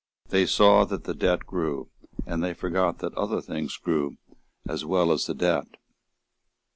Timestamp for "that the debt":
0.85-1.45